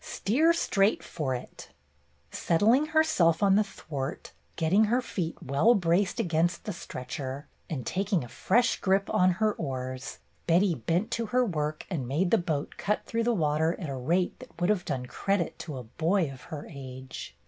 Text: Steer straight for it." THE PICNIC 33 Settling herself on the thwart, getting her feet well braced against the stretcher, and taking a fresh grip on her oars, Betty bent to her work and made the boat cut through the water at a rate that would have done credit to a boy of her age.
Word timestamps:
Steer 0.03 0.51
straight 0.51 1.03
for 1.03 1.35
it." 1.35 1.67
THE 1.67 2.37
PICNIC 2.37 2.39
33 2.39 2.39
Settling 2.39 2.85
herself 2.87 3.43
on 3.43 3.55
the 3.55 3.63
thwart, 3.63 4.31
getting 4.55 4.85
her 4.85 4.99
feet 4.99 5.37
well 5.43 5.75
braced 5.75 6.19
against 6.19 6.63
the 6.63 6.73
stretcher, 6.73 7.45
and 7.69 7.85
taking 7.85 8.23
a 8.23 8.27
fresh 8.27 8.79
grip 8.81 9.11
on 9.13 9.33
her 9.33 9.53
oars, 9.53 10.17
Betty 10.47 10.73
bent 10.73 11.11
to 11.11 11.27
her 11.27 11.45
work 11.45 11.85
and 11.87 12.07
made 12.07 12.31
the 12.31 12.39
boat 12.39 12.77
cut 12.77 13.05
through 13.05 13.25
the 13.25 13.31
water 13.35 13.75
at 13.79 13.89
a 13.89 13.95
rate 13.95 14.39
that 14.39 14.59
would 14.59 14.71
have 14.71 14.85
done 14.85 15.05
credit 15.05 15.59
to 15.59 15.77
a 15.77 15.83
boy 15.83 16.31
of 16.31 16.45
her 16.49 16.67
age. 16.67 17.37